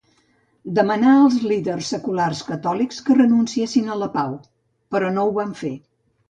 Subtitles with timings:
[0.77, 4.35] Demanà als líders seculars catòlics que renunciessin a la pau,
[4.97, 5.73] però no ho van fer.